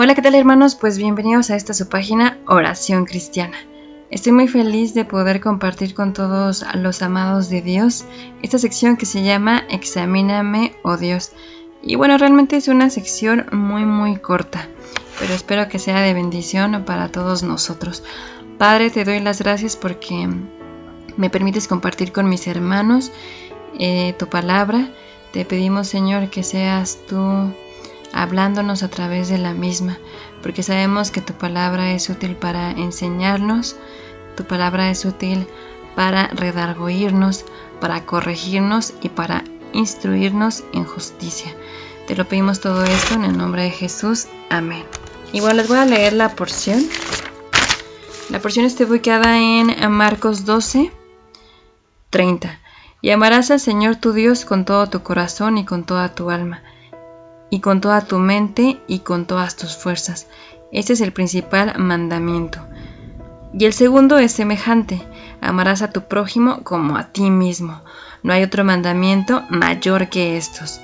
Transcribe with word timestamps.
Hola, 0.00 0.14
¿qué 0.14 0.22
tal 0.22 0.36
hermanos? 0.36 0.76
Pues 0.76 0.96
bienvenidos 0.96 1.50
a 1.50 1.56
esta 1.56 1.74
su 1.74 1.88
página 1.88 2.38
Oración 2.46 3.04
Cristiana. 3.04 3.56
Estoy 4.12 4.30
muy 4.30 4.46
feliz 4.46 4.94
de 4.94 5.04
poder 5.04 5.40
compartir 5.40 5.92
con 5.92 6.12
todos 6.12 6.64
los 6.74 7.02
amados 7.02 7.50
de 7.50 7.62
Dios 7.62 8.04
esta 8.40 8.58
sección 8.58 8.96
que 8.96 9.06
se 9.06 9.24
llama 9.24 9.64
Examíname, 9.68 10.76
oh 10.84 10.96
Dios. 10.96 11.32
Y 11.82 11.96
bueno, 11.96 12.16
realmente 12.16 12.56
es 12.56 12.68
una 12.68 12.90
sección 12.90 13.46
muy 13.50 13.84
muy 13.84 14.18
corta, 14.18 14.68
pero 15.18 15.34
espero 15.34 15.66
que 15.66 15.80
sea 15.80 16.00
de 16.00 16.14
bendición 16.14 16.84
para 16.84 17.08
todos 17.08 17.42
nosotros. 17.42 18.04
Padre, 18.56 18.90
te 18.90 19.04
doy 19.04 19.18
las 19.18 19.40
gracias 19.40 19.74
porque 19.74 20.28
me 21.16 21.28
permites 21.28 21.66
compartir 21.66 22.12
con 22.12 22.28
mis 22.28 22.46
hermanos 22.46 23.10
eh, 23.80 24.14
tu 24.16 24.28
palabra. 24.28 24.90
Te 25.32 25.44
pedimos, 25.44 25.88
Señor, 25.88 26.30
que 26.30 26.44
seas 26.44 27.00
tú 27.08 27.52
hablándonos 28.18 28.82
a 28.82 28.88
través 28.88 29.28
de 29.28 29.38
la 29.38 29.52
misma, 29.52 29.96
porque 30.42 30.64
sabemos 30.64 31.12
que 31.12 31.20
tu 31.20 31.34
palabra 31.34 31.92
es 31.92 32.10
útil 32.10 32.34
para 32.34 32.72
enseñarnos, 32.72 33.76
tu 34.36 34.44
palabra 34.44 34.90
es 34.90 35.04
útil 35.04 35.46
para 35.94 36.26
redarguirnos, 36.26 37.44
para 37.80 38.04
corregirnos 38.06 38.92
y 39.02 39.10
para 39.10 39.44
instruirnos 39.72 40.64
en 40.72 40.84
justicia. 40.84 41.54
Te 42.08 42.16
lo 42.16 42.24
pedimos 42.24 42.58
todo 42.58 42.82
esto 42.82 43.14
en 43.14 43.24
el 43.24 43.38
nombre 43.38 43.62
de 43.62 43.70
Jesús. 43.70 44.26
Amén. 44.50 44.84
Igual 45.32 45.58
les 45.58 45.68
voy 45.68 45.78
a 45.78 45.84
leer 45.84 46.12
la 46.12 46.30
porción. 46.34 46.84
La 48.30 48.40
porción 48.40 48.64
está 48.64 48.84
ubicada 48.84 49.38
en 49.38 49.92
Marcos 49.92 50.44
12, 50.44 50.90
30. 52.10 52.58
Y 53.00 53.10
amarás 53.10 53.52
al 53.52 53.60
Señor 53.60 53.94
tu 53.96 54.12
Dios 54.12 54.44
con 54.44 54.64
todo 54.64 54.88
tu 54.88 55.04
corazón 55.04 55.56
y 55.56 55.64
con 55.64 55.84
toda 55.84 56.16
tu 56.16 56.30
alma 56.30 56.62
y 57.50 57.60
con 57.60 57.80
toda 57.80 58.02
tu 58.02 58.18
mente 58.18 58.80
y 58.86 59.00
con 59.00 59.26
todas 59.26 59.56
tus 59.56 59.76
fuerzas. 59.76 60.26
Este 60.72 60.92
es 60.92 61.00
el 61.00 61.12
principal 61.12 61.78
mandamiento. 61.78 62.60
Y 63.52 63.64
el 63.64 63.72
segundo 63.72 64.18
es 64.18 64.32
semejante, 64.32 65.00
amarás 65.40 65.82
a 65.82 65.90
tu 65.90 66.02
prójimo 66.02 66.62
como 66.62 66.96
a 66.96 67.04
ti 67.04 67.30
mismo. 67.30 67.80
No 68.22 68.32
hay 68.32 68.42
otro 68.42 68.64
mandamiento 68.64 69.44
mayor 69.48 70.08
que 70.08 70.36
estos. 70.36 70.80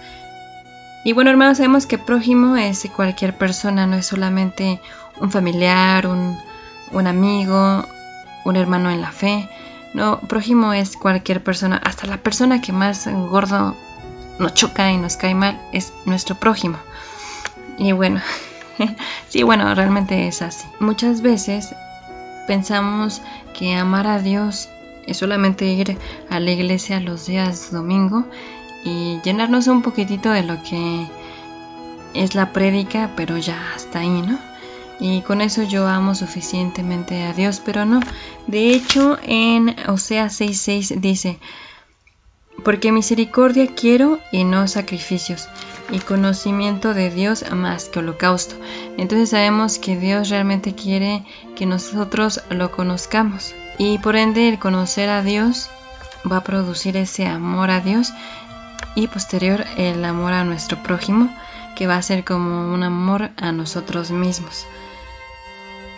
Y 1.04 1.12
bueno, 1.12 1.30
hermanos, 1.30 1.58
sabemos 1.58 1.84
que 1.84 1.98
prójimo 1.98 2.56
es 2.56 2.88
cualquier 2.96 3.36
persona, 3.36 3.86
no 3.86 3.96
es 3.96 4.06
solamente 4.06 4.80
un 5.20 5.30
familiar, 5.30 6.06
un, 6.06 6.38
un 6.92 7.06
amigo, 7.06 7.84
un 8.44 8.56
hermano 8.56 8.90
en 8.90 9.02
la 9.02 9.12
fe. 9.12 9.48
No, 9.92 10.20
prójimo 10.20 10.72
es 10.72 10.96
cualquier 10.96 11.42
persona, 11.44 11.76
hasta 11.76 12.06
la 12.06 12.16
persona 12.16 12.62
que 12.62 12.72
más 12.72 13.06
gordo 13.06 13.76
nos 14.38 14.54
choca 14.54 14.90
y 14.90 14.96
nos 14.96 15.16
cae 15.16 15.34
mal 15.34 15.60
es 15.72 15.92
nuestro 16.04 16.34
prójimo. 16.36 16.78
Y 17.78 17.92
bueno, 17.92 18.20
sí, 19.28 19.42
bueno, 19.42 19.74
realmente 19.74 20.28
es 20.28 20.42
así. 20.42 20.66
Muchas 20.80 21.22
veces 21.22 21.74
pensamos 22.46 23.22
que 23.52 23.74
amar 23.74 24.06
a 24.06 24.20
Dios 24.20 24.68
es 25.06 25.18
solamente 25.18 25.66
ir 25.66 25.98
a 26.30 26.40
la 26.40 26.50
iglesia 26.50 27.00
los 27.00 27.26
días 27.26 27.70
domingo 27.70 28.24
y 28.84 29.20
llenarnos 29.22 29.66
un 29.66 29.82
poquitito 29.82 30.30
de 30.30 30.42
lo 30.42 30.62
que 30.62 31.06
es 32.14 32.34
la 32.34 32.52
prédica, 32.52 33.10
pero 33.16 33.38
ya 33.38 33.58
hasta 33.74 34.00
ahí, 34.00 34.22
¿no? 34.22 34.38
Y 35.00 35.22
con 35.22 35.40
eso 35.40 35.62
yo 35.62 35.88
amo 35.88 36.14
suficientemente 36.14 37.24
a 37.24 37.32
Dios, 37.32 37.60
pero 37.64 37.84
no. 37.84 38.00
De 38.46 38.70
hecho, 38.70 39.18
en 39.22 39.74
Osea 39.88 40.26
6:6 40.26 41.00
dice, 41.00 41.38
porque 42.64 42.92
misericordia 42.92 43.68
quiero 43.74 44.18
y 44.32 44.44
no 44.44 44.66
sacrificios, 44.66 45.48
y 45.90 45.98
conocimiento 45.98 46.94
de 46.94 47.10
Dios 47.10 47.44
más 47.52 47.84
que 47.84 47.98
holocausto. 47.98 48.56
Entonces 48.96 49.30
sabemos 49.30 49.78
que 49.78 49.96
Dios 49.96 50.30
realmente 50.30 50.74
quiere 50.74 51.24
que 51.54 51.66
nosotros 51.66 52.42
lo 52.50 52.70
conozcamos. 52.70 53.54
Y 53.76 53.98
por 53.98 54.16
ende 54.16 54.48
el 54.48 54.58
conocer 54.58 55.10
a 55.10 55.22
Dios 55.22 55.68
va 56.30 56.38
a 56.38 56.44
producir 56.44 56.96
ese 56.96 57.26
amor 57.26 57.70
a 57.70 57.80
Dios 57.80 58.12
y 58.94 59.08
posterior 59.08 59.64
el 59.76 60.04
amor 60.04 60.32
a 60.32 60.44
nuestro 60.44 60.82
prójimo, 60.82 61.30
que 61.76 61.86
va 61.86 61.96
a 61.96 62.02
ser 62.02 62.24
como 62.24 62.72
un 62.72 62.82
amor 62.82 63.30
a 63.36 63.52
nosotros 63.52 64.10
mismos. 64.10 64.66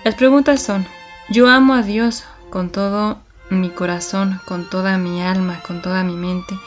Las 0.04 0.14
preguntas 0.14 0.62
son, 0.62 0.86
¿yo 1.28 1.48
amo 1.48 1.74
a 1.74 1.82
Dios 1.82 2.24
con 2.50 2.70
todo 2.70 3.18
mi 3.50 3.70
corazón, 3.70 4.40
con 4.44 4.68
toda 4.68 4.98
mi 4.98 5.22
alma, 5.22 5.60
con 5.66 5.82
toda 5.82 6.04
mi 6.04 6.16
mente 6.16 6.58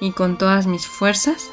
y 0.00 0.12
con 0.12 0.38
todas 0.38 0.66
mis 0.66 0.86
fuerzas? 0.86 1.50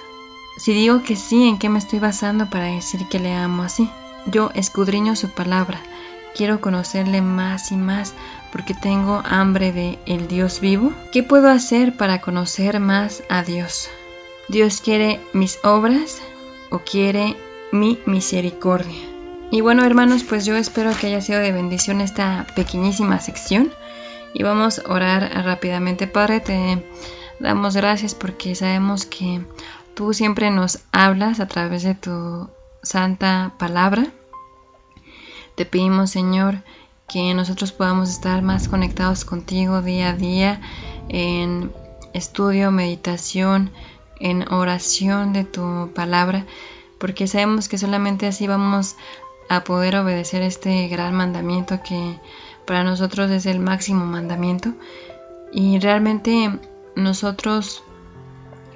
Si 0.57 0.73
digo 0.73 1.03
que 1.03 1.15
sí, 1.15 1.47
¿en 1.47 1.59
qué 1.59 1.69
me 1.69 1.79
estoy 1.79 1.99
basando 1.99 2.49
para 2.49 2.65
decir 2.65 3.07
que 3.09 3.19
le 3.19 3.33
amo 3.33 3.63
así? 3.63 3.89
Yo 4.25 4.51
escudriño 4.55 5.15
su 5.15 5.29
palabra, 5.29 5.79
quiero 6.35 6.61
conocerle 6.61 7.21
más 7.21 7.71
y 7.71 7.77
más 7.77 8.13
porque 8.51 8.73
tengo 8.73 9.21
hambre 9.25 9.71
de 9.71 9.99
el 10.05 10.27
Dios 10.27 10.59
vivo. 10.59 10.93
¿Qué 11.11 11.23
puedo 11.23 11.49
hacer 11.49 11.95
para 11.95 12.21
conocer 12.21 12.79
más 12.79 13.23
a 13.29 13.43
Dios? 13.43 13.89
¿Dios 14.47 14.81
quiere 14.81 15.19
mis 15.33 15.59
obras 15.63 16.21
o 16.69 16.79
quiere 16.79 17.35
mi 17.71 17.99
misericordia? 18.05 19.01
Y 19.51 19.61
bueno, 19.61 19.85
hermanos, 19.85 20.23
pues 20.23 20.45
yo 20.45 20.57
espero 20.57 20.91
que 20.99 21.07
haya 21.07 21.21
sido 21.21 21.39
de 21.39 21.51
bendición 21.51 22.01
esta 22.01 22.45
pequeñísima 22.55 23.19
sección. 23.19 23.71
Y 24.33 24.43
vamos 24.43 24.79
a 24.79 24.91
orar 24.91 25.31
rápidamente. 25.43 26.07
Padre, 26.07 26.39
te 26.39 26.83
damos 27.39 27.75
gracias 27.75 28.15
porque 28.15 28.55
sabemos 28.55 29.05
que 29.05 29.41
tú 29.95 30.13
siempre 30.13 30.51
nos 30.51 30.79
hablas 30.91 31.39
a 31.39 31.47
través 31.47 31.83
de 31.83 31.95
tu 31.95 32.49
santa 32.83 33.53
palabra. 33.57 34.07
Te 35.55 35.65
pedimos, 35.65 36.11
Señor, 36.11 36.63
que 37.07 37.33
nosotros 37.33 37.71
podamos 37.71 38.09
estar 38.09 38.41
más 38.41 38.67
conectados 38.67 39.25
contigo 39.25 39.81
día 39.81 40.09
a 40.09 40.13
día 40.13 40.61
en 41.09 41.71
estudio, 42.13 42.71
meditación, 42.71 43.71
en 44.19 44.51
oración 44.51 45.33
de 45.33 45.45
tu 45.45 45.91
palabra, 45.93 46.45
porque 46.99 47.27
sabemos 47.27 47.69
que 47.69 47.77
solamente 47.77 48.27
así 48.27 48.47
vamos 48.47 48.97
a 49.49 49.63
poder 49.63 49.95
obedecer 49.95 50.41
este 50.41 50.87
gran 50.89 51.13
mandamiento 51.15 51.81
que 51.81 52.19
para 52.67 52.83
nosotros 52.83 53.31
es 53.31 53.45
el 53.47 53.59
máximo 53.59 54.05
mandamiento 54.05 54.73
y 55.51 55.79
realmente 55.79 56.59
nosotros 56.95 57.83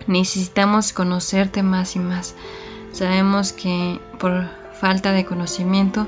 necesitamos 0.07 0.93
conocerte 0.93 1.61
más 1.61 1.95
y 1.95 1.99
más. 1.99 2.33
Sabemos 2.93 3.53
que 3.53 3.99
por 4.17 4.49
falta 4.73 5.11
de 5.11 5.25
conocimiento 5.25 6.07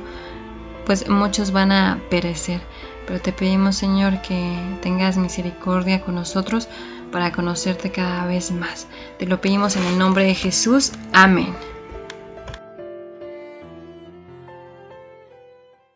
pues 0.86 1.10
muchos 1.10 1.52
van 1.52 1.72
a 1.72 2.02
perecer, 2.10 2.62
pero 3.06 3.22
te 3.22 3.34
pedimos 3.34 3.76
Señor 3.76 4.22
que 4.22 4.58
tengas 4.82 5.18
misericordia 5.18 6.02
con 6.02 6.16
nosotros 6.16 6.68
para 7.12 7.32
conocerte 7.32 7.92
cada 7.92 8.26
vez 8.26 8.52
más. 8.52 8.88
Te 9.20 9.28
lo 9.28 9.40
pedimos 9.40 9.76
en 9.76 9.84
el 9.84 10.00
nombre 10.00 10.24
de 10.24 10.34
Jesús. 10.34 10.94
Amén. 11.12 11.54